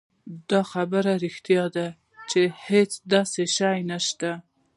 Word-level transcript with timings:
دا 0.49 0.61
خبره 0.71 1.13
رښتيا 1.25 1.63
ده 1.75 1.87
چې 2.29 2.41
هېڅ 2.67 2.91
داسې 3.13 3.43
شی 3.55 3.79
نشته 3.91 4.31